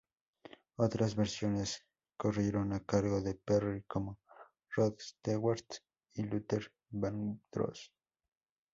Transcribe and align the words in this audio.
Otras 0.77 1.15
versiones 1.15 1.85
corrieron 2.17 2.73
a 2.73 2.79
cargo 2.83 3.21
de 3.21 3.35
Perry 3.35 3.83
Como, 3.83 4.17
Rod 4.75 4.95
Stewart 4.97 5.67
y 6.15 6.23
Luther 6.23 6.73
Vandross 6.89 7.93